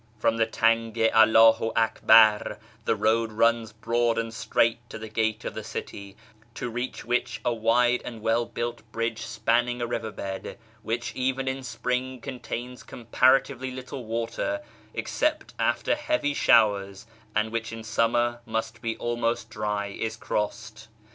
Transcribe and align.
From 0.17 0.37
the 0.37 0.47
Tang 0.47 0.97
i 0.99 1.09
Allahu 1.09 1.71
Akbar 1.75 2.57
the 2.85 2.95
road 2.95 3.31
runs 3.31 3.71
broad 3.71 4.17
and 4.17 4.33
straight 4.33 4.79
to 4.89 4.97
the 4.97 5.07
gate 5.09 5.45
of 5.45 5.53
the 5.53 5.63
city, 5.63 6.17
to 6.55 6.71
reach 6.71 7.05
which 7.05 7.39
a 7.45 7.53
wide 7.53 8.01
and 8.03 8.23
well 8.23 8.47
built 8.47 8.81
bridge 8.91 9.21
spanning 9.23 9.79
a 9.79 9.85
river 9.85 10.09
bed 10.11 10.57
(which, 10.81 11.13
even 11.15 11.47
in 11.47 11.61
spring, 11.61 12.19
contains 12.19 12.81
comparatively 12.81 13.69
little 13.69 14.03
water 14.03 14.61
except 14.95 15.53
after 15.59 15.93
heavy 15.93 16.33
showers, 16.33 17.05
and 17.35 17.51
wdiich 17.53 17.71
in 17.71 17.83
summer 17.83 18.41
must 18.47 18.81
be 18.81 18.97
almost 18.97 19.51
dry) 19.51 19.85
is 19.85 20.17
crossed. 20.17 20.87